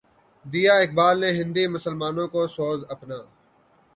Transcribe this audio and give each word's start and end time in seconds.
دیا 0.45 0.73
اقبالؔ 0.83 1.17
نے 1.21 1.29
ہندی 1.39 1.63
مسلمانوں 1.75 2.27
کو 2.33 2.41
سوز 2.55 2.79
اپنا 2.93 3.19